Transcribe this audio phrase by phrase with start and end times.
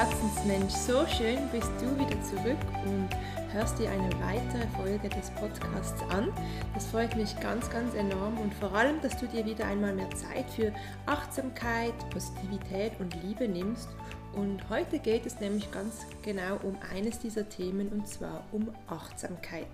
[0.00, 3.10] Herzensmensch, so schön bist du wieder zurück und
[3.52, 6.32] hörst dir eine weitere Folge des Podcasts an.
[6.72, 10.08] Das freut mich ganz, ganz enorm und vor allem, dass du dir wieder einmal mehr
[10.12, 10.72] Zeit für
[11.04, 13.90] Achtsamkeit, Positivität und Liebe nimmst.
[14.32, 19.66] Und heute geht es nämlich ganz genau um eines dieser Themen und zwar um Achtsamkeit.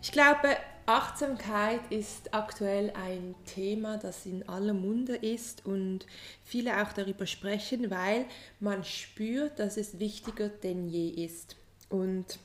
[0.00, 0.50] Ich glaube,
[0.86, 6.00] Achtsamkeit ist aktuell ein Thema, das in aller Munde ist und
[6.44, 8.26] viele auch darüber sprechen, weil
[8.60, 11.56] man spürt, dass es wichtiger denn je ist.
[11.88, 12.38] Und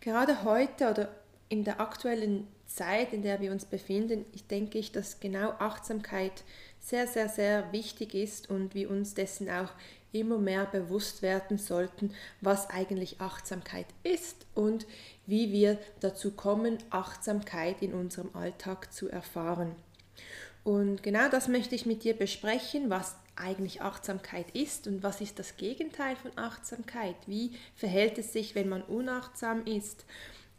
[0.00, 1.08] gerade heute oder
[1.48, 6.44] in der aktuellen Zeit, in der wir uns befinden, ich denke ich, dass genau Achtsamkeit
[6.80, 9.70] sehr, sehr, sehr wichtig ist und wir uns dessen auch
[10.12, 14.86] immer mehr bewusst werden sollten, was eigentlich Achtsamkeit ist und
[15.26, 19.74] wie wir dazu kommen, Achtsamkeit in unserem Alltag zu erfahren.
[20.64, 25.38] Und genau das möchte ich mit dir besprechen, was eigentlich Achtsamkeit ist und was ist
[25.38, 27.16] das Gegenteil von Achtsamkeit.
[27.26, 30.04] Wie verhält es sich, wenn man unachtsam ist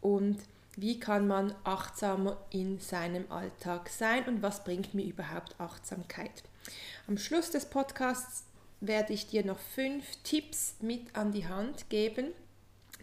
[0.00, 0.38] und
[0.76, 6.42] wie kann man achtsamer in seinem Alltag sein und was bringt mir überhaupt Achtsamkeit.
[7.06, 8.44] Am Schluss des Podcasts
[8.86, 12.32] werde ich dir noch fünf Tipps mit an die Hand geben,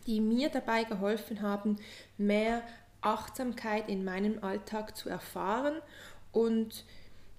[0.07, 1.77] die mir dabei geholfen haben,
[2.17, 2.63] mehr
[3.01, 5.75] Achtsamkeit in meinem Alltag zu erfahren
[6.31, 6.85] und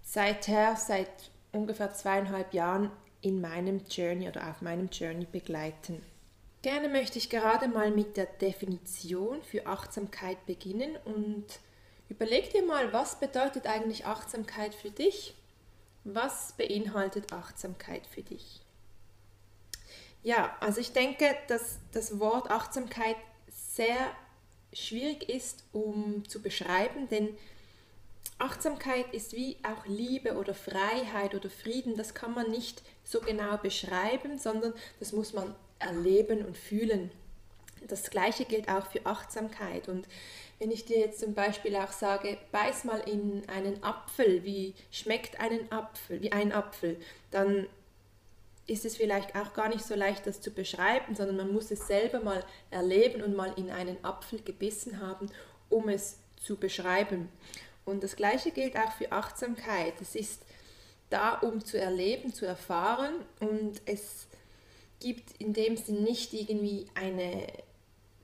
[0.02, 1.08] seither, seit
[1.52, 6.02] ungefähr zweieinhalb Jahren in meinem Journey oder auf meinem Journey begleiten.
[6.62, 11.44] Gerne möchte ich gerade mal mit der Definition für Achtsamkeit beginnen und
[12.08, 15.34] überleg dir mal, was bedeutet eigentlich Achtsamkeit für dich?
[16.04, 18.60] Was beinhaltet Achtsamkeit für dich?
[20.22, 23.16] Ja, also ich denke, dass das Wort Achtsamkeit
[23.48, 23.98] sehr
[24.72, 27.36] schwierig ist, um zu beschreiben, denn
[28.38, 33.56] Achtsamkeit ist wie auch Liebe oder Freiheit oder Frieden, das kann man nicht so genau
[33.56, 37.10] beschreiben, sondern das muss man erleben und fühlen.
[37.88, 39.88] Das gleiche gilt auch für Achtsamkeit.
[39.88, 40.06] Und
[40.58, 45.40] wenn ich dir jetzt zum Beispiel auch sage, beiß mal in einen Apfel, wie schmeckt
[45.40, 46.98] einen Apfel, wie ein Apfel,
[47.30, 47.66] dann
[48.66, 51.86] ist es vielleicht auch gar nicht so leicht, das zu beschreiben, sondern man muss es
[51.86, 55.30] selber mal erleben und mal in einen Apfel gebissen haben,
[55.68, 57.28] um es zu beschreiben.
[57.84, 59.94] Und das Gleiche gilt auch für Achtsamkeit.
[60.00, 60.42] Es ist
[61.10, 64.28] da, um zu erleben, zu erfahren und es
[65.00, 67.46] gibt in dem Sinn nicht irgendwie eine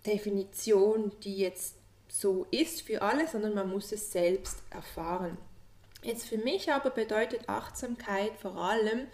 [0.08, 1.76] Definition, die jetzt
[2.08, 5.36] so ist für alle, sondern man muss es selbst erfahren.
[6.02, 9.06] Jetzt für mich aber bedeutet Achtsamkeit vor allem,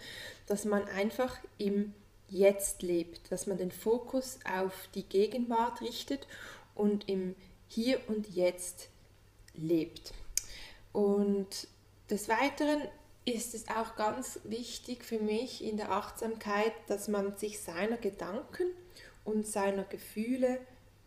[0.47, 1.93] dass man einfach im
[2.29, 6.27] Jetzt lebt, dass man den Fokus auf die Gegenwart richtet
[6.73, 7.35] und im
[7.67, 8.89] Hier und Jetzt
[9.53, 10.13] lebt.
[10.93, 11.67] Und
[12.09, 12.81] des Weiteren
[13.25, 18.67] ist es auch ganz wichtig für mich in der Achtsamkeit, dass man sich seiner Gedanken
[19.23, 20.59] und seiner Gefühle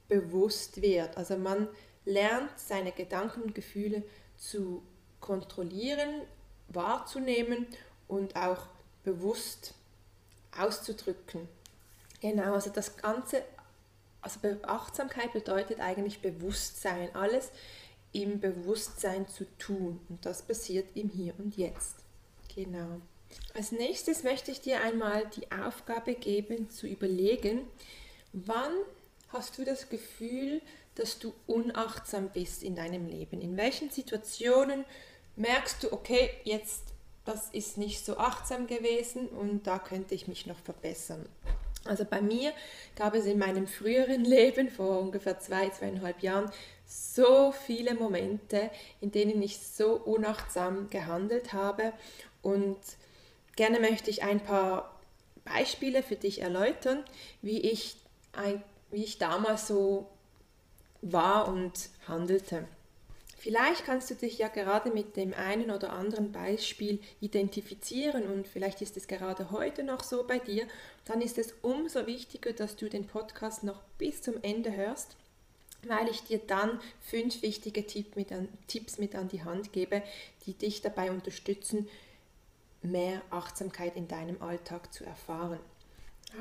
[0.09, 1.17] bewusst wird.
[1.17, 1.69] Also man
[2.05, 4.03] lernt seine Gedanken und Gefühle
[4.37, 4.83] zu
[5.21, 6.23] kontrollieren,
[6.69, 7.67] wahrzunehmen
[8.07, 8.67] und auch
[9.05, 9.75] bewusst
[10.57, 11.49] auszudrücken.
[12.21, 13.43] Genau, also das Ganze,
[14.23, 17.51] also Achtsamkeit bedeutet eigentlich Bewusstsein, alles
[18.13, 21.97] im Bewusstsein zu tun und das passiert im Hier und Jetzt.
[22.55, 23.01] Genau.
[23.55, 27.61] Als nächstes möchte ich dir einmal die Aufgabe geben, zu überlegen,
[28.33, 28.73] wann
[29.29, 30.61] hast du das Gefühl,
[30.95, 33.41] dass du unachtsam bist in deinem Leben?
[33.41, 34.85] In welchen Situationen
[35.37, 36.83] merkst du, okay, jetzt
[37.29, 41.29] das ist nicht so achtsam gewesen und da könnte ich mich noch verbessern.
[41.85, 42.53] Also bei mir
[42.97, 46.51] gab es in meinem früheren Leben vor ungefähr zwei, zweieinhalb Jahren
[46.87, 48.71] so viele Momente,
[49.03, 51.93] in denen ich so unachtsam gehandelt habe
[52.41, 52.79] und
[53.57, 54.99] gerne möchte ich ein paar
[55.45, 57.05] Beispiele für dich erläutern,
[57.43, 57.97] wie ich
[58.33, 60.09] ein wie ich damals so
[61.03, 62.67] war und handelte.
[63.41, 68.83] Vielleicht kannst du dich ja gerade mit dem einen oder anderen Beispiel identifizieren und vielleicht
[68.83, 70.67] ist es gerade heute noch so bei dir.
[71.05, 75.15] Dann ist es umso wichtiger, dass du den Podcast noch bis zum Ende hörst,
[75.87, 80.03] weil ich dir dann fünf wichtige Tipps mit an die Hand gebe,
[80.45, 81.89] die dich dabei unterstützen,
[82.83, 85.61] mehr Achtsamkeit in deinem Alltag zu erfahren.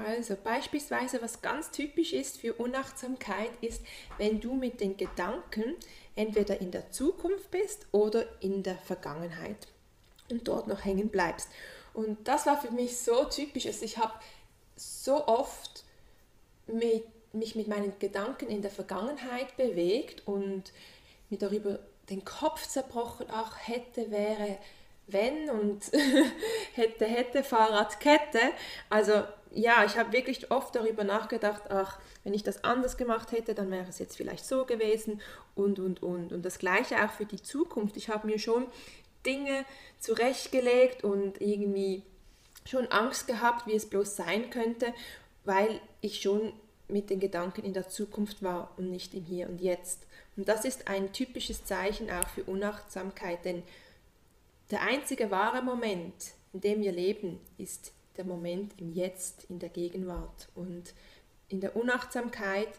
[0.06, 3.82] Also beispielsweise, was ganz typisch ist für Unachtsamkeit, ist,
[4.18, 5.76] wenn du mit den Gedanken
[6.16, 9.68] entweder in der Zukunft bist oder in der Vergangenheit
[10.30, 11.50] und dort noch hängen bleibst.
[11.94, 13.66] Und das war für mich so typisch.
[13.66, 14.14] Also ich habe
[14.76, 15.84] so oft
[16.68, 20.74] mit, mich mit meinen Gedanken in der Vergangenheit bewegt und
[21.30, 21.80] mir darüber
[22.10, 24.58] den Kopf zerbrochen, ach hätte, wäre,
[25.08, 25.84] wenn und
[26.74, 28.40] hätte, hätte, Fahrradkette.
[28.90, 33.54] Also ja, ich habe wirklich oft darüber nachgedacht, ach, wenn ich das anders gemacht hätte,
[33.54, 35.22] dann wäre es jetzt vielleicht so gewesen
[35.56, 36.32] und, und, und.
[36.32, 37.98] Und das gleiche auch für die Zukunft.
[37.98, 38.68] Ich habe mir schon
[39.26, 39.66] Dinge
[40.00, 42.04] zurechtgelegt und irgendwie
[42.66, 44.94] schon Angst gehabt, wie es bloß sein könnte,
[45.46, 46.54] weil ich schon
[46.88, 50.06] mit den Gedanken in der Zukunft war und nicht im Hier und Jetzt.
[50.36, 53.64] Und das ist ein typisches Zeichen auch für Unachtsamkeit, denn
[54.72, 56.14] der einzige wahre Moment,
[56.54, 60.50] in dem wir leben, ist der Moment im Jetzt, in der Gegenwart.
[60.56, 60.94] Und
[61.50, 62.70] in der Unachtsamkeit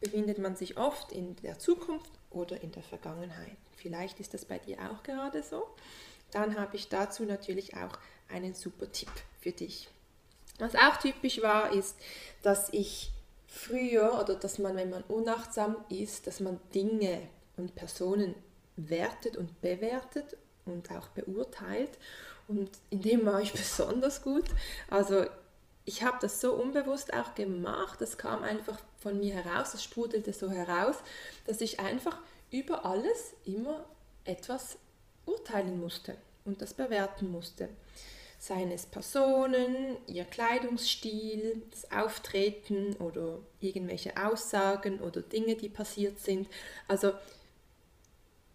[0.00, 3.56] befindet man sich oft in der Zukunft oder in der Vergangenheit.
[3.76, 5.66] Vielleicht ist das bei dir auch gerade so.
[6.30, 7.98] Dann habe ich dazu natürlich auch
[8.28, 9.10] einen super Tipp
[9.40, 9.88] für dich.
[10.58, 11.96] Was auch typisch war, ist,
[12.42, 13.10] dass ich
[13.46, 17.22] früher oder dass man, wenn man unachtsam ist, dass man Dinge
[17.56, 18.34] und Personen
[18.76, 21.90] wertet und bewertet und auch beurteilt.
[22.48, 24.44] Und in dem war ich besonders gut.
[24.90, 25.24] Also
[25.84, 30.32] ich habe das so unbewusst auch gemacht, das kam einfach von mir heraus, es sprudelte
[30.32, 30.96] so heraus,
[31.46, 32.18] dass ich einfach
[32.50, 33.84] über alles immer
[34.24, 34.78] etwas
[35.26, 37.68] urteilen musste und das bewerten musste.
[38.38, 46.48] Seien es Personen, ihr Kleidungsstil, das Auftreten oder irgendwelche Aussagen oder Dinge, die passiert sind.
[46.86, 47.12] Also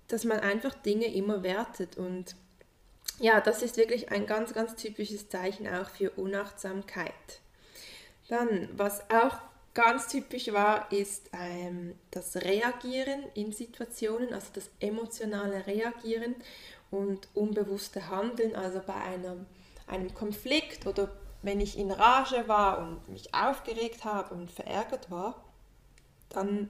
[0.09, 1.97] dass man einfach Dinge immer wertet.
[1.97, 2.35] Und
[3.19, 7.13] ja, das ist wirklich ein ganz, ganz typisches Zeichen auch für Unachtsamkeit.
[8.27, 9.37] Dann, was auch
[9.73, 16.35] ganz typisch war, ist ähm, das Reagieren in Situationen, also das emotionale Reagieren
[16.91, 19.45] und unbewusste Handeln, also bei einem,
[19.87, 21.09] einem Konflikt oder
[21.41, 25.43] wenn ich in Rage war und mich aufgeregt habe und verärgert war,
[26.29, 26.69] dann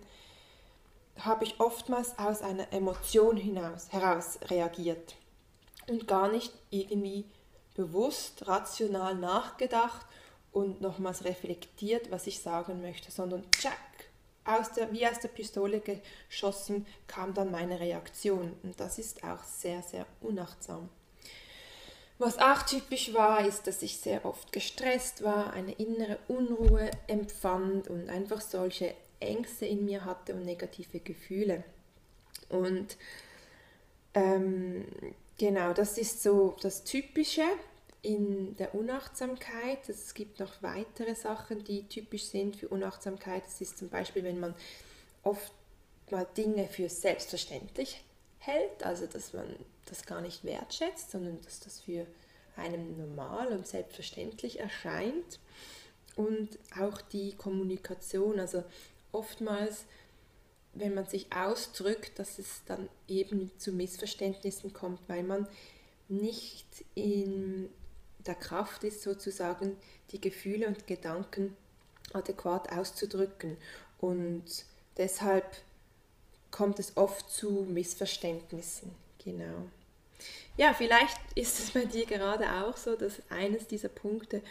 [1.18, 5.16] habe ich oftmals aus einer Emotion hinaus, heraus reagiert
[5.88, 7.26] und gar nicht irgendwie
[7.76, 10.06] bewusst, rational nachgedacht
[10.52, 13.74] und nochmals reflektiert, was ich sagen möchte, sondern tschack,
[14.46, 18.54] aus der, wie aus der Pistole geschossen kam dann meine Reaktion.
[18.64, 20.90] Und das ist auch sehr, sehr unachtsam.
[22.18, 27.88] Was auch typisch war, ist, dass ich sehr oft gestresst war, eine innere Unruhe empfand
[27.88, 31.64] und einfach solche Ängste in mir hatte und negative Gefühle.
[32.50, 32.98] Und
[34.14, 34.86] ähm,
[35.38, 37.44] genau, das ist so das Typische
[38.02, 39.90] in der Unachtsamkeit.
[39.90, 43.44] Es gibt noch weitere Sachen, die typisch sind für Unachtsamkeit.
[43.48, 44.56] Es ist zum Beispiel, wenn man
[45.24, 45.52] oft
[46.10, 48.04] mal Dinge für selbstverständlich
[48.40, 49.56] hält, also dass man
[49.86, 52.06] das gar nicht wertschätzt, sondern dass das für
[52.56, 55.40] einem normal und selbstverständlich erscheint.
[56.16, 58.64] Und auch die Kommunikation, also
[59.12, 59.86] oftmals,
[60.74, 65.48] wenn man sich ausdrückt, dass es dann eben zu Missverständnissen kommt, weil man
[66.08, 67.70] nicht in
[68.26, 69.78] der Kraft ist, sozusagen
[70.12, 71.56] die Gefühle und Gedanken
[72.14, 73.58] adäquat auszudrücken.
[74.00, 74.66] Und
[74.98, 75.46] deshalb
[76.52, 78.92] kommt es oft zu Missverständnissen.
[79.24, 79.68] Genau.
[80.58, 84.42] Ja, vielleicht ist es bei dir gerade auch so, dass eines dieser Punkte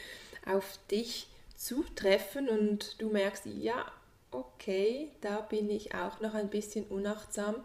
[0.46, 3.90] auf dich zutreffen und du merkst, ja,
[4.30, 7.56] okay, da bin ich auch noch ein bisschen unachtsam.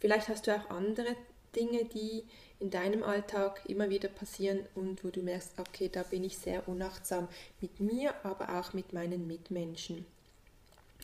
[0.00, 1.16] Vielleicht hast du auch andere
[1.54, 2.24] Dinge, die
[2.60, 6.68] in deinem Alltag immer wieder passieren und wo du merkst, okay, da bin ich sehr
[6.68, 7.28] unachtsam
[7.60, 10.06] mit mir, aber auch mit meinen Mitmenschen.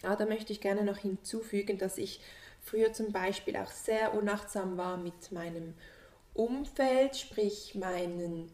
[0.02, 2.20] Ja, da möchte ich gerne noch hinzufügen, dass ich
[2.62, 5.74] früher zum Beispiel auch sehr unachtsam war mit meinem
[6.34, 8.50] Umfeld, sprich meinen,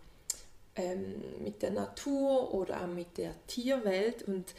[0.74, 4.54] ähm, mit der Natur oder auch mit der Tierwelt und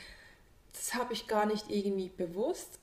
[0.78, 2.80] das habe ich gar nicht irgendwie bewusst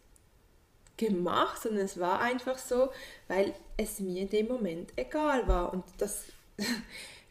[0.96, 2.90] gemacht, sondern es war einfach so,
[3.28, 5.72] weil es mir in dem Moment egal war.
[5.72, 6.24] Und das,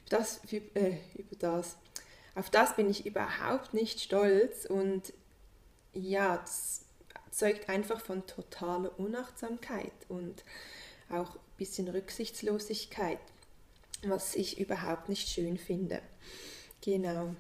[0.10, 1.77] das, äh, über das,
[2.36, 4.65] auf das bin ich überhaupt nicht stolz.
[4.65, 5.13] Und
[5.93, 6.82] ja, das
[7.32, 10.43] zeugt einfach von totaler Unachtsamkeit und
[11.10, 13.20] auch ein bisschen Rücksichtslosigkeit,
[14.03, 16.01] was ich überhaupt nicht schön finde.
[16.82, 17.36] Genau.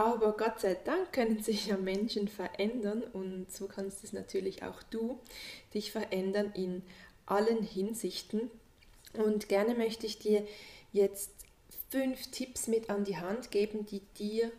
[0.00, 4.82] Aber Gott sei Dank können sich ja Menschen verändern und so kannst es natürlich auch
[4.84, 5.20] du
[5.74, 6.82] dich verändern in
[7.26, 8.50] allen Hinsichten.
[9.12, 10.46] Und gerne möchte ich dir
[10.92, 11.30] jetzt
[11.90, 14.50] fünf Tipps mit an die Hand geben, die dir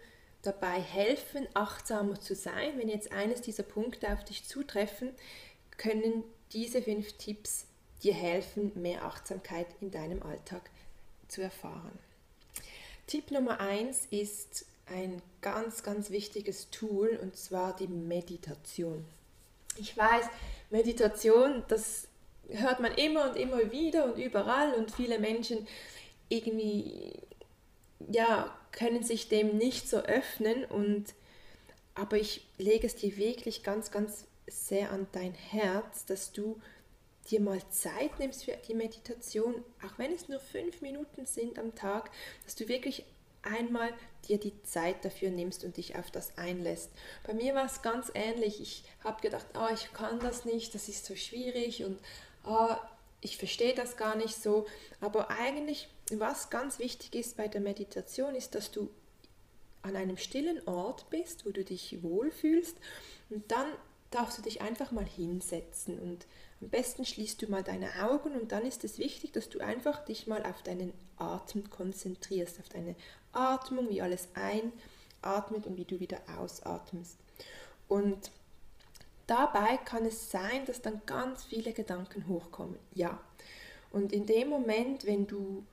[0.44, 2.78] dabei helfen, achtsamer zu sein.
[2.78, 5.10] Wenn jetzt eines dieser Punkte auf dich zutreffen,
[5.76, 7.66] können diese fünf Tipps
[8.04, 10.70] dir helfen, mehr Achtsamkeit in deinem Alltag
[11.28, 11.98] zu erfahren.
[13.08, 19.06] Tipp Nummer eins ist ein ganz, ganz wichtiges Tool und zwar die Meditation.
[19.78, 20.26] Ich weiß,
[20.70, 22.08] Meditation, das
[22.50, 25.68] hört man immer und immer wieder und überall und viele Menschen
[26.30, 27.14] irgendwie
[28.10, 31.14] ja, können sich dem nicht so öffnen und
[31.94, 36.60] aber ich lege es dir wirklich ganz, ganz sehr an dein Herz, dass du
[37.30, 41.76] dir mal Zeit nimmst für die Meditation, auch wenn es nur fünf Minuten sind am
[41.76, 42.10] Tag,
[42.46, 43.06] dass du wirklich
[43.44, 43.94] einmal
[44.28, 46.92] dir die Zeit dafür nimmst und dich auf das einlässt.
[47.26, 48.62] Bei mir war es ganz ähnlich.
[48.62, 52.00] Ich habe gedacht, oh, ich kann das nicht, das ist so schwierig und
[52.46, 52.76] oh,
[53.22, 54.66] ich verstehe das gar nicht so.
[55.00, 58.90] Aber eigentlich, was ganz wichtig ist bei der Meditation, ist, dass du
[59.84, 62.78] an einem stillen Ort bist, wo du dich wohlfühlst
[63.30, 63.68] und dann
[64.12, 66.26] darfst du dich einfach mal hinsetzen und
[66.62, 70.06] am besten schließt du mal deine Augen und dann ist es wichtig, dass du einfach
[70.06, 72.96] dich mal auf deinen Atem konzentrierst, auf deine
[73.32, 77.18] Atmung, wie alles einatmet und wie du wieder ausatmest.
[77.88, 78.32] Und
[79.26, 82.78] dabei kann es sein, dass dann ganz viele Gedanken hochkommen.
[82.94, 83.20] Ja.
[83.92, 85.66] Und in dem Moment, wenn du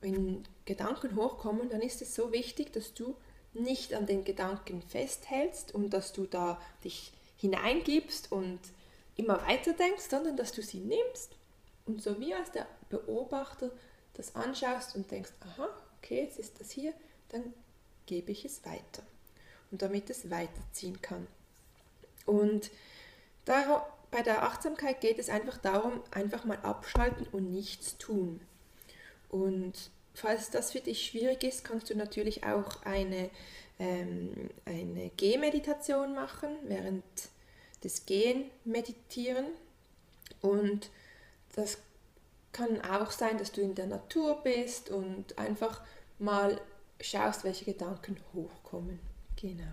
[0.00, 3.16] wenn Gedanken hochkommen, dann ist es so wichtig, dass du
[3.54, 8.60] nicht an den Gedanken festhältst und dass du da dich hineingibst und
[9.16, 11.36] immer weiter denkst, sondern dass du sie nimmst
[11.86, 13.70] und so wie als der Beobachter
[14.14, 16.92] das anschaust und denkst, aha, okay, jetzt ist das hier,
[17.28, 17.54] dann
[18.06, 19.02] gebe ich es weiter.
[19.70, 21.26] Und damit es weiterziehen kann.
[22.24, 22.70] Und
[23.44, 28.40] dar, bei der Achtsamkeit geht es einfach darum, einfach mal abschalten und nichts tun.
[29.28, 33.30] Und falls das für dich schwierig ist, kannst du natürlich auch eine,
[33.78, 37.04] ähm, eine Gehmeditation machen, während
[37.84, 39.46] des Gehen meditieren.
[40.40, 40.90] Und
[41.54, 41.78] das
[42.52, 45.82] kann auch sein, dass du in der Natur bist und einfach
[46.18, 46.60] mal
[47.00, 48.98] schaust, welche Gedanken hochkommen.
[49.40, 49.64] Genau.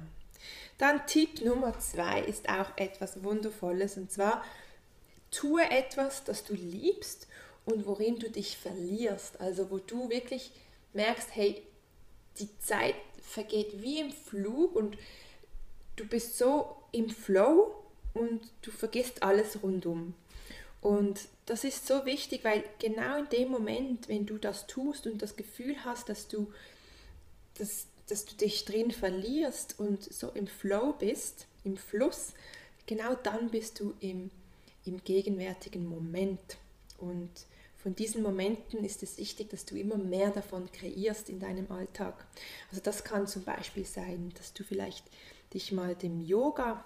[0.77, 4.43] Dann Tipp Nummer zwei ist auch etwas Wundervolles und zwar
[5.31, 7.27] tue etwas, das du liebst
[7.65, 9.39] und worin du dich verlierst.
[9.39, 10.51] Also wo du wirklich
[10.93, 11.63] merkst, hey,
[12.39, 14.97] die Zeit vergeht wie im Flug und
[15.95, 17.73] du bist so im Flow
[18.13, 20.13] und du vergisst alles rundum.
[20.81, 25.21] Und das ist so wichtig, weil genau in dem Moment, wenn du das tust und
[25.21, 26.51] das Gefühl hast, dass du,
[27.57, 32.33] dass, dass du dich drin verlierst und so im Flow bist, im Fluss,
[32.85, 34.29] genau dann bist du im,
[34.85, 36.57] im gegenwärtigen Moment.
[36.97, 37.31] Und
[37.83, 42.25] von diesen Momenten ist es wichtig, dass du immer mehr davon kreierst in deinem Alltag.
[42.69, 45.03] Also das kann zum Beispiel sein, dass du vielleicht
[45.53, 46.85] dich mal dem Yoga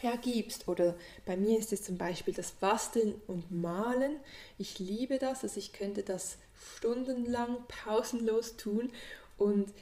[0.00, 0.68] hergibst.
[0.68, 4.16] Oder bei mir ist es zum Beispiel das Basteln und Malen.
[4.58, 6.36] Ich liebe das, also ich könnte das
[6.76, 8.92] stundenlang pausenlos tun
[9.38, 9.72] und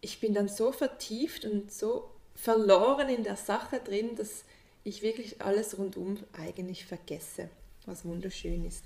[0.00, 4.44] ich bin dann so vertieft und so verloren in der Sache drin, dass
[4.84, 7.50] ich wirklich alles rundum eigentlich vergesse,
[7.84, 8.84] was wunderschön ist.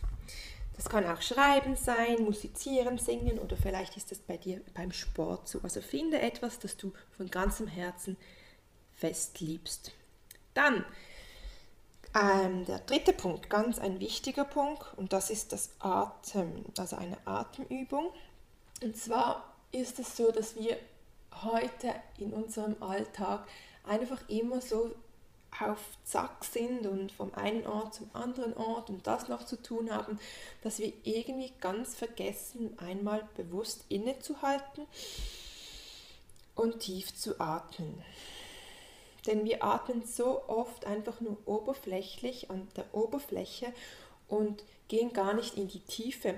[0.82, 5.46] Das kann auch Schreiben sein, Musizieren, Singen oder vielleicht ist es bei dir beim Sport
[5.46, 5.60] so.
[5.62, 8.16] Also finde etwas, das du von ganzem Herzen
[8.92, 9.92] fest liebst.
[10.54, 10.84] Dann
[12.20, 17.16] ähm, der dritte Punkt, ganz ein wichtiger Punkt, und das ist das Atem, also eine
[17.28, 18.08] Atemübung.
[18.82, 20.76] Und zwar ist es so, dass wir
[21.44, 23.46] heute in unserem Alltag
[23.84, 24.92] einfach immer so
[25.60, 29.92] auf Zack sind und vom einen Ort zum anderen Ort und das noch zu tun
[29.92, 30.18] haben,
[30.62, 34.86] dass wir irgendwie ganz vergessen, einmal bewusst innezuhalten
[36.54, 38.02] und tief zu atmen.
[39.26, 43.72] Denn wir atmen so oft einfach nur oberflächlich an der Oberfläche
[44.28, 46.34] und gehen gar nicht in die Tiefe.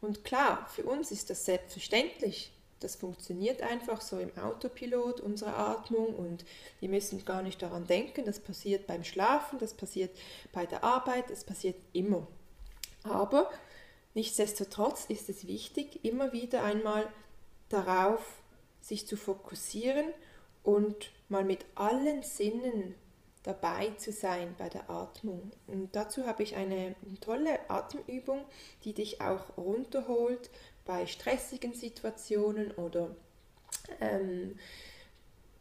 [0.00, 2.50] Und klar, für uns ist das selbstverständlich.
[2.82, 6.44] Das funktioniert einfach so im Autopilot, unsere Atmung und
[6.80, 8.24] wir müssen gar nicht daran denken.
[8.24, 10.10] Das passiert beim Schlafen, das passiert
[10.52, 12.26] bei der Arbeit, das passiert immer.
[13.02, 13.50] Aber
[14.14, 17.06] nichtsdestotrotz ist es wichtig, immer wieder einmal
[17.68, 18.42] darauf
[18.80, 20.06] sich zu fokussieren
[20.62, 22.94] und mal mit allen Sinnen
[23.42, 25.50] dabei zu sein bei der Atmung.
[25.66, 28.44] Und dazu habe ich eine tolle Atemübung,
[28.84, 30.50] die dich auch runterholt
[30.84, 33.14] bei stressigen Situationen oder
[34.00, 34.58] ähm,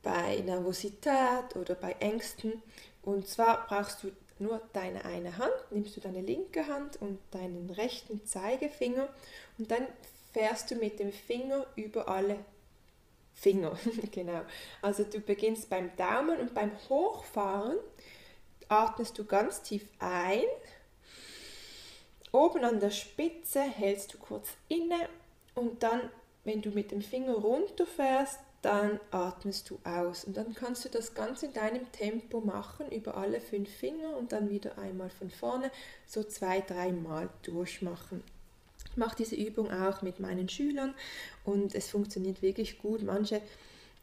[0.03, 2.61] bei Nervosität oder bei Ängsten.
[3.03, 7.69] Und zwar brauchst du nur deine eine Hand, nimmst du deine linke Hand und deinen
[7.69, 9.07] rechten Zeigefinger
[9.57, 9.85] und dann
[10.33, 12.37] fährst du mit dem Finger über alle
[13.33, 13.77] Finger.
[14.11, 14.41] genau.
[14.81, 17.77] Also du beginnst beim Daumen und beim Hochfahren
[18.67, 20.43] atmest du ganz tief ein.
[22.31, 25.09] Oben an der Spitze hältst du kurz inne
[25.55, 26.01] und dann,
[26.43, 30.23] wenn du mit dem Finger runterfährst, dann atmest du aus.
[30.23, 34.31] Und dann kannst du das Ganze in deinem Tempo machen, über alle fünf Finger und
[34.31, 35.71] dann wieder einmal von vorne,
[36.05, 38.23] so zwei, dreimal durchmachen.
[38.91, 40.93] Ich mache diese Übung auch mit meinen Schülern
[41.43, 43.03] und es funktioniert wirklich gut.
[43.03, 43.41] Manche,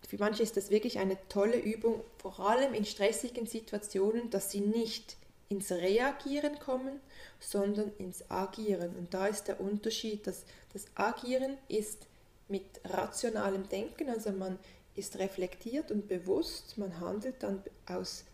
[0.08, 4.60] für manche ist das wirklich eine tolle Übung, vor allem in stressigen Situationen, dass sie
[4.60, 5.16] nicht
[5.48, 7.00] ins Reagieren kommen,
[7.40, 8.94] sondern ins Agieren.
[8.96, 12.06] Und da ist der Unterschied, dass das Agieren ist
[12.48, 14.58] mit rationalem Denken, also man
[14.94, 18.24] ist reflektiert und bewusst, man handelt dann aus,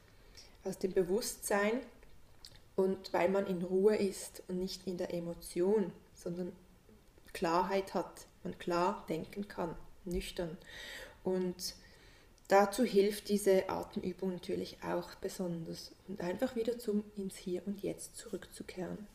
[0.64, 1.80] aus dem Bewusstsein
[2.76, 6.52] und weil man in Ruhe ist und nicht in der Emotion, sondern
[7.32, 10.56] Klarheit hat, man klar denken kann, nüchtern.
[11.22, 11.74] Und
[12.48, 18.16] dazu hilft diese Atemübung natürlich auch besonders und einfach wieder zum ins Hier und Jetzt
[18.16, 19.06] zurückzukehren.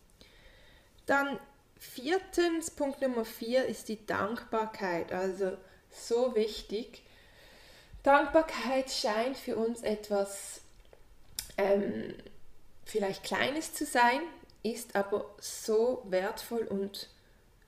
[1.05, 1.39] Dann
[1.79, 5.13] Viertens, Punkt Nummer vier ist die Dankbarkeit.
[5.13, 5.57] Also
[5.89, 7.01] so wichtig.
[8.03, 10.61] Dankbarkeit scheint für uns etwas
[11.57, 12.15] ähm,
[12.85, 14.19] vielleicht Kleines zu sein,
[14.61, 17.09] ist aber so wertvoll und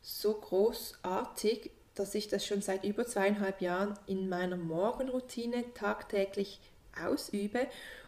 [0.01, 6.59] so großartig, dass ich das schon seit über zweieinhalb Jahren in meiner Morgenroutine tagtäglich
[6.99, 7.67] ausübe.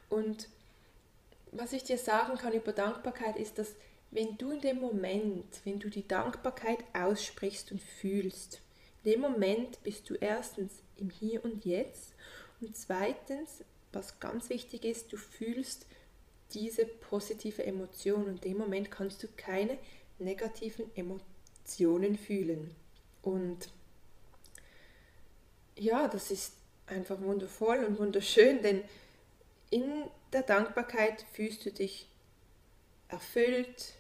[0.10, 0.50] Und
[1.52, 3.76] was ich dir sagen kann über Dankbarkeit ist, dass
[4.12, 8.62] wenn du in dem Moment, wenn du die Dankbarkeit aussprichst und fühlst,
[9.04, 12.14] in dem Moment bist du erstens im Hier und Jetzt
[12.62, 15.86] und zweitens, was ganz wichtig ist, du fühlst
[16.54, 19.78] diese positive Emotion und in dem Moment kannst du keine
[20.20, 22.76] negativen Emotionen fühlen.
[23.24, 23.70] Und
[25.76, 26.54] ja, das ist
[26.86, 28.84] einfach wundervoll und wunderschön, denn
[29.70, 32.08] in der Dankbarkeit fühlst du dich
[33.08, 33.94] erfüllt,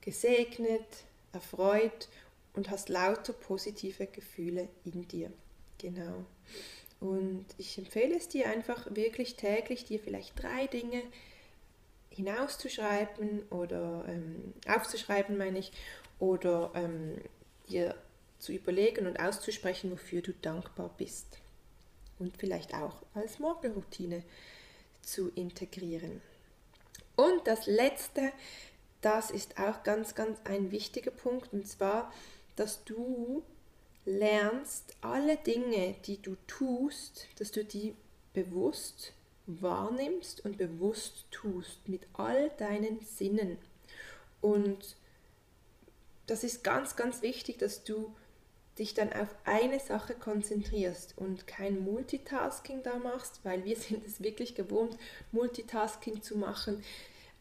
[0.00, 0.86] gesegnet,
[1.32, 2.08] erfreut
[2.54, 5.32] und hast lauter positive Gefühle in dir.
[5.78, 6.24] Genau.
[7.00, 11.02] Und ich empfehle es dir einfach wirklich täglich, dir vielleicht drei Dinge
[12.10, 15.72] hinauszuschreiben oder ähm, aufzuschreiben, meine ich,
[16.18, 17.18] oder ähm,
[17.68, 17.94] dir
[18.38, 21.38] zu überlegen und auszusprechen, wofür du dankbar bist.
[22.18, 24.22] Und vielleicht auch als Morgenroutine
[25.02, 26.20] zu integrieren.
[27.16, 28.32] Und das letzte,
[29.00, 32.12] das ist auch ganz, ganz ein wichtiger Punkt, und zwar,
[32.56, 33.42] dass du
[34.04, 37.94] lernst, alle Dinge, die du tust, dass du die
[38.32, 39.12] bewusst
[39.46, 43.58] wahrnimmst und bewusst tust mit all deinen Sinnen.
[44.40, 44.96] Und
[46.26, 48.14] das ist ganz, ganz wichtig, dass du
[48.78, 54.22] dich dann auf eine Sache konzentrierst und kein Multitasking da machst, weil wir sind es
[54.22, 54.96] wirklich gewohnt,
[55.32, 56.82] Multitasking zu machen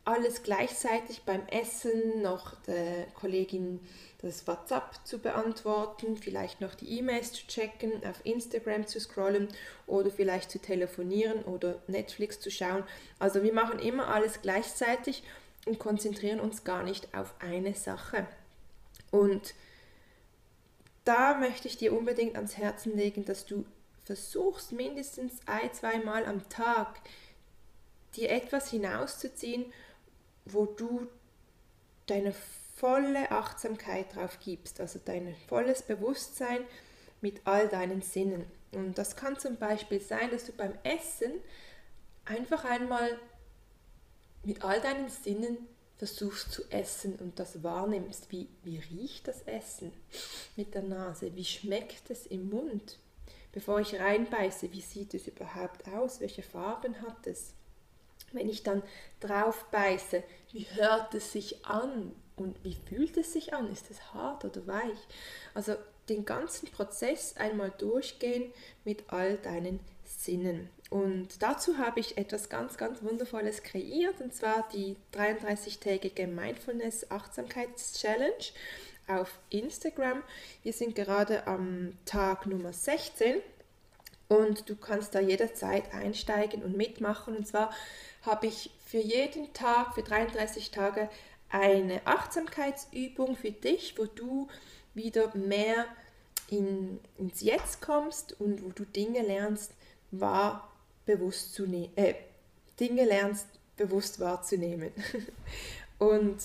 [0.08, 3.82] alles gleichzeitig beim Essen noch der Kollegin
[4.22, 9.50] das WhatsApp zu beantworten, vielleicht noch die E-Mails zu checken, auf Instagram zu scrollen
[9.86, 12.84] oder vielleicht zu telefonieren oder Netflix zu schauen.
[13.20, 15.24] Also wir machen immer alles gleichzeitig
[15.66, 18.26] und konzentrieren uns gar nicht auf eine Sache.
[19.12, 19.54] Und
[21.08, 23.66] da möchte ich dir unbedingt ans Herzen legen, dass du
[24.04, 27.00] versuchst mindestens ein, zweimal am Tag
[28.16, 29.72] dir etwas hinauszuziehen,
[30.46, 31.08] wo du
[32.08, 32.34] deine
[32.76, 36.60] volle Achtsamkeit drauf gibst, also dein volles Bewusstsein
[37.22, 38.46] mit all deinen Sinnen.
[38.72, 41.32] Und das kann zum Beispiel sein, dass du beim Essen
[42.26, 43.18] einfach einmal
[44.44, 45.58] mit all deinen Sinnen
[45.98, 48.32] versuchst zu essen und das wahrnimmst.
[48.32, 49.92] Wie, wie riecht das Essen
[50.56, 51.36] mit der Nase?
[51.36, 53.00] Wie schmeckt es im Mund?
[53.52, 56.20] Bevor ich reinbeiße, wie sieht es überhaupt aus?
[56.20, 57.54] Welche Farben hat es?
[58.32, 58.84] Wenn ich dann
[59.20, 63.72] drauf beiße, wie hört es sich an und wie fühlt es sich an?
[63.72, 65.00] Ist es hart oder weich?
[65.54, 65.76] Also
[66.10, 68.54] den ganzen Prozess einmal durchgehen
[68.86, 70.70] mit all deinen Sinnen.
[70.90, 78.00] Und dazu habe ich etwas ganz, ganz Wundervolles kreiert, und zwar die 33-tägige Mindfulness Achtsamkeits
[78.00, 78.34] Challenge
[79.08, 80.24] auf Instagram.
[80.64, 83.36] Wir sind gerade am Tag Nummer 16
[84.30, 87.36] und du kannst da jederzeit einsteigen und mitmachen.
[87.36, 87.74] Und zwar
[88.22, 91.10] habe ich für jeden Tag, für 33 Tage,
[91.50, 94.48] eine Achtsamkeitsübung für dich, wo du
[94.94, 95.86] wieder mehr
[96.50, 99.74] in, ins Jetzt kommst und wo du Dinge lernst,
[100.12, 100.72] wahr
[101.06, 102.16] bewusst zu nehmen, äh,
[102.80, 104.92] Dinge lernst, bewusst wahrzunehmen.
[106.00, 106.38] und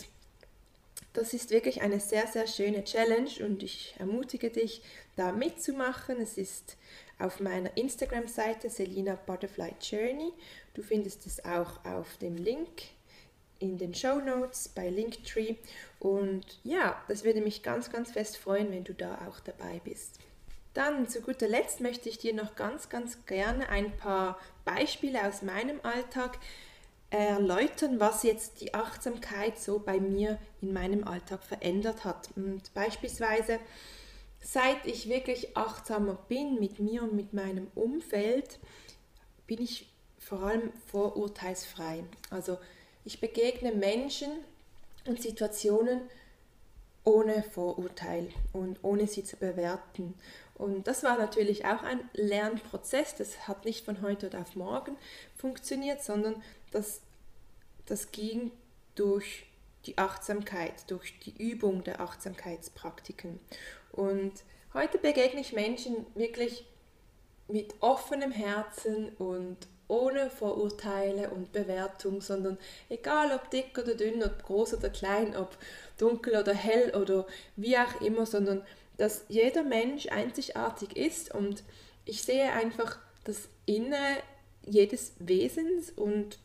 [1.12, 4.82] das ist wirklich eine sehr, sehr schöne Challenge und ich ermutige dich,
[5.16, 6.20] da mitzumachen.
[6.20, 6.76] Es ist
[7.18, 10.32] auf meiner Instagram-Seite Selina Butterfly Journey.
[10.74, 12.82] Du findest es auch auf dem Link
[13.58, 15.56] in den Show Notes bei Linktree.
[16.00, 20.18] Und ja, das würde mich ganz, ganz fest freuen, wenn du da auch dabei bist.
[20.74, 25.42] Dann zu guter Letzt möchte ich dir noch ganz, ganz gerne ein paar Beispiele aus
[25.42, 26.38] meinem Alltag
[27.10, 32.30] erläutern, was jetzt die Achtsamkeit so bei mir in meinem Alltag verändert hat.
[32.36, 33.58] Und beispielsweise,
[34.40, 38.58] seit ich wirklich achtsamer bin mit mir und mit meinem Umfeld,
[39.46, 42.04] bin ich vor allem vorurteilsfrei.
[42.30, 42.58] Also
[43.04, 44.30] ich begegne Menschen
[45.04, 46.00] und Situationen
[47.04, 50.14] ohne Vorurteil und ohne sie zu bewerten.
[50.62, 53.16] Und das war natürlich auch ein Lernprozess.
[53.16, 54.96] Das hat nicht von heute auf morgen
[55.36, 57.00] funktioniert, sondern das,
[57.86, 58.52] das ging
[58.94, 59.46] durch
[59.86, 63.40] die Achtsamkeit, durch die Übung der Achtsamkeitspraktiken.
[63.90, 64.32] Und
[64.72, 66.64] heute begegne ich Menschen wirklich
[67.48, 69.56] mit offenem Herzen und
[69.88, 72.56] ohne Vorurteile und Bewertung, sondern
[72.88, 75.58] egal ob dick oder dünn, ob groß oder klein, ob
[75.98, 78.64] dunkel oder hell oder wie auch immer, sondern
[78.96, 81.62] dass jeder Mensch einzigartig ist und
[82.04, 84.18] ich sehe einfach das Innere
[84.64, 86.38] jedes Wesens und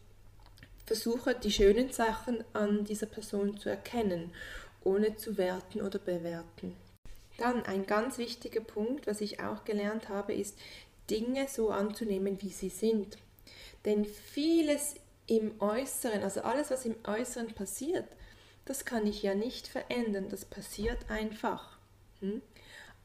[0.86, 4.32] versuche die schönen Sachen an dieser Person zu erkennen,
[4.84, 6.76] ohne zu werten oder bewerten.
[7.38, 10.58] Dann ein ganz wichtiger Punkt, was ich auch gelernt habe, ist,
[11.10, 13.18] Dinge so anzunehmen, wie sie sind.
[13.86, 14.96] Denn vieles
[15.28, 18.08] im Äußeren, also alles, was im Äußeren passiert,
[18.66, 21.77] das kann ich ja nicht verändern, das passiert einfach.
[22.22, 22.42] Hm?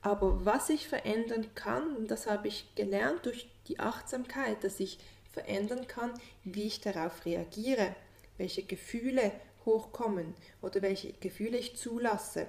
[0.00, 4.98] Aber was ich verändern kann, das habe ich gelernt durch die Achtsamkeit, dass ich
[5.30, 6.12] verändern kann,
[6.44, 7.94] wie ich darauf reagiere,
[8.36, 9.32] welche Gefühle
[9.64, 12.46] hochkommen oder welche Gefühle ich zulasse.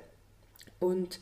[0.79, 1.19] Und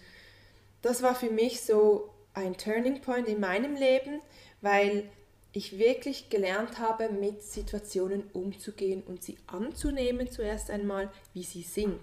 [0.81, 4.21] das war für mich so ein Turning Point in meinem Leben,
[4.61, 5.09] weil
[5.53, 11.99] ich wirklich gelernt habe, mit Situationen umzugehen und sie anzunehmen zuerst einmal, wie sie sind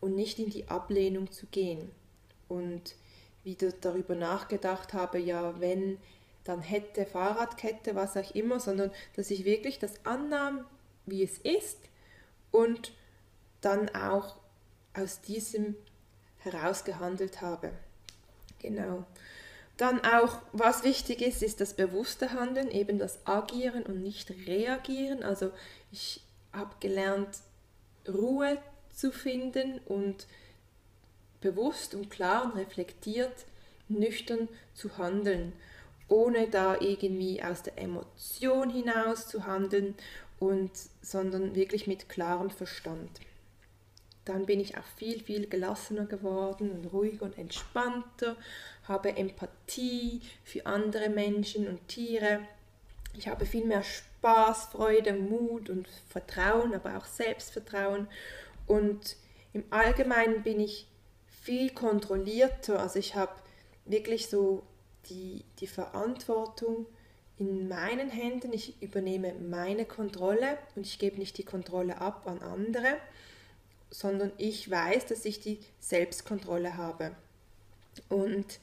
[0.00, 1.90] und nicht in die Ablehnung zu gehen.
[2.48, 2.94] Und
[3.44, 5.98] wieder darüber nachgedacht habe, ja, wenn,
[6.44, 10.64] dann hätte Fahrradkette, was auch immer, sondern dass ich wirklich das annahm,
[11.06, 11.78] wie es ist
[12.50, 12.92] und
[13.60, 14.36] dann auch
[14.94, 15.76] aus diesem
[16.38, 17.72] heraus gehandelt habe.
[18.60, 19.04] Genau.
[19.76, 25.22] Dann auch, was wichtig ist, ist das bewusste Handeln, eben das Agieren und nicht Reagieren.
[25.22, 25.52] Also
[25.92, 27.28] ich habe gelernt,
[28.08, 28.58] Ruhe
[28.92, 30.26] zu finden und
[31.40, 33.46] bewusst und klar und reflektiert,
[33.88, 35.52] nüchtern zu handeln,
[36.08, 39.94] ohne da irgendwie aus der Emotion hinaus zu handeln
[40.38, 40.70] und
[41.02, 43.10] sondern wirklich mit klarem Verstand
[44.28, 48.36] dann bin ich auch viel, viel gelassener geworden und ruhiger und entspannter,
[48.86, 52.40] habe Empathie für andere Menschen und Tiere.
[53.16, 58.06] Ich habe viel mehr Spaß, Freude, Mut und Vertrauen, aber auch Selbstvertrauen.
[58.66, 59.16] Und
[59.54, 60.86] im Allgemeinen bin ich
[61.48, 62.78] viel kontrollierter.
[62.78, 63.32] Also ich habe
[63.86, 64.64] wirklich so
[65.08, 66.84] die, die Verantwortung
[67.38, 68.52] in meinen Händen.
[68.52, 72.98] Ich übernehme meine Kontrolle und ich gebe nicht die Kontrolle ab an andere
[73.90, 77.12] sondern ich weiß, dass ich die Selbstkontrolle habe.
[78.08, 78.60] Und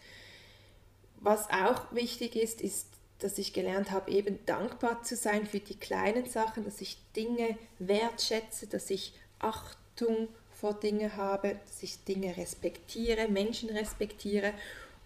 [1.19, 2.88] was auch wichtig ist, ist,
[3.19, 7.58] dass ich gelernt habe, eben dankbar zu sein für die kleinen Sachen, dass ich Dinge
[7.80, 10.28] wertschätze, dass ich Achtung
[10.60, 14.54] vor Dinge habe, dass ich Dinge respektiere, Menschen respektiere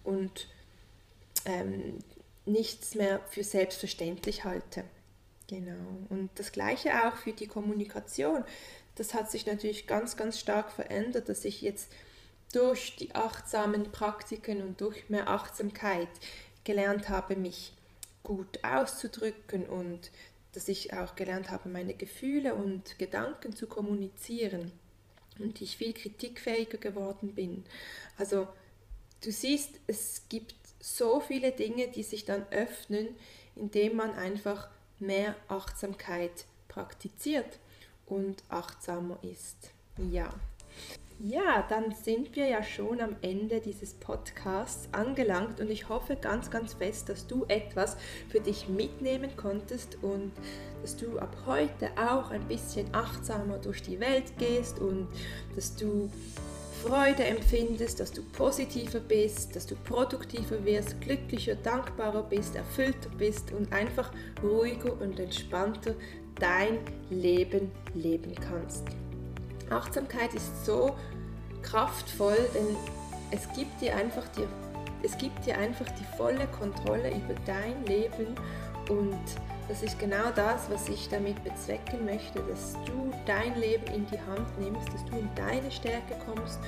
[0.04, 0.48] und
[1.44, 1.98] ähm,
[2.46, 4.84] nichts mehr für selbstverständlich halte.
[5.48, 6.06] Genau.
[6.08, 8.44] Und das gleiche auch für die Kommunikation
[9.00, 11.90] das hat sich natürlich ganz, ganz stark verändert, dass ich jetzt
[12.52, 16.08] durch die achtsamen Praktiken und durch mehr Achtsamkeit
[16.64, 17.72] gelernt habe, mich
[18.22, 20.10] gut auszudrücken und
[20.52, 24.70] dass ich auch gelernt habe, meine Gefühle und Gedanken zu kommunizieren
[25.42, 27.64] und ich viel kritikfähiger geworden bin.
[28.18, 28.48] Also
[29.22, 33.08] du siehst, es gibt so viele Dinge, die sich dann öffnen,
[33.56, 37.58] indem man einfach mehr Achtsamkeit praktiziert
[38.06, 39.70] und achtsamer ist.
[40.10, 40.32] Ja.
[41.22, 46.50] Ja, dann sind wir ja schon am Ende dieses Podcasts angelangt und ich hoffe ganz,
[46.50, 47.98] ganz fest, dass du etwas
[48.30, 50.32] für dich mitnehmen konntest und
[50.80, 55.08] dass du ab heute auch ein bisschen achtsamer durch die Welt gehst und
[55.54, 56.10] dass du
[56.82, 63.52] Freude empfindest, dass du positiver bist, dass du produktiver wirst, glücklicher, dankbarer bist, erfüllter bist
[63.52, 64.10] und einfach
[64.42, 65.94] ruhiger und entspannter
[66.36, 66.78] dein
[67.10, 68.86] Leben leben kannst.
[69.70, 70.96] Achtsamkeit ist so
[71.62, 72.76] kraftvoll, denn
[73.30, 74.46] es gibt dir einfach die
[75.02, 78.34] es gibt dir einfach die volle Kontrolle über dein Leben
[78.88, 79.18] und
[79.68, 84.18] das ist genau das, was ich damit bezwecken möchte, dass du dein Leben in die
[84.18, 86.58] Hand nimmst, dass du in deine Stärke kommst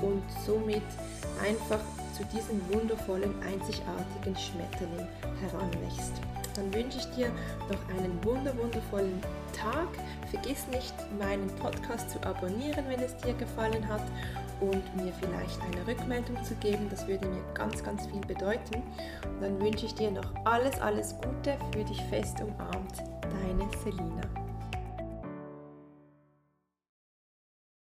[0.00, 0.82] und somit
[1.46, 1.80] einfach
[2.16, 5.06] zu diesem wundervollen, einzigartigen Schmetterling
[5.42, 6.14] heranwächst.
[6.56, 7.28] Dann wünsche ich dir
[7.70, 9.20] noch einen wunder wundervollen
[9.52, 9.88] Tag.
[10.30, 14.02] Vergiss nicht, meinen Podcast zu abonnieren, wenn es dir gefallen hat
[14.60, 16.88] und mir vielleicht eine Rückmeldung zu geben.
[16.90, 18.82] Das würde mir ganz, ganz viel bedeuten.
[19.24, 22.98] Und dann wünsche ich dir noch alles, alles Gute für dich fest umarmt.
[23.22, 24.35] Deine Selina.